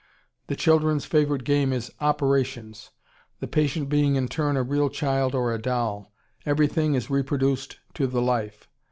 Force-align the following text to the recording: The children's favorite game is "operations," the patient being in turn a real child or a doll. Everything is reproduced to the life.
The 0.47 0.55
children's 0.55 1.05
favorite 1.05 1.43
game 1.43 1.71
is 1.71 1.91
"operations," 2.01 2.89
the 3.39 3.45
patient 3.47 3.87
being 3.87 4.15
in 4.15 4.29
turn 4.29 4.57
a 4.57 4.63
real 4.63 4.89
child 4.89 5.35
or 5.35 5.53
a 5.53 5.61
doll. 5.61 6.11
Everything 6.43 6.95
is 6.95 7.11
reproduced 7.11 7.77
to 7.93 8.07
the 8.07 8.19
life. 8.19 8.67